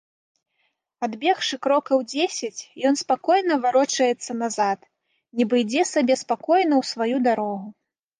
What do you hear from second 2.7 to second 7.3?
ён спакойна варочаецца назад, нібы ідзе сабе спакойна ў сваю